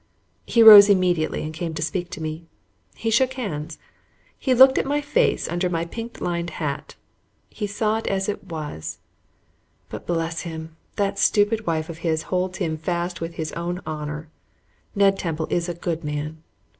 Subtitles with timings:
[0.47, 2.47] He rose immediately and came to speak to me.
[2.95, 3.77] He shook hands.
[4.35, 6.95] He looked at my face under my pink lined hat.
[7.51, 8.97] He saw it as it was;
[9.89, 10.75] but bless him!
[10.95, 14.27] that stupid wife of his holds him fast with his own honor.
[14.95, 16.41] Ned Temple is a good man.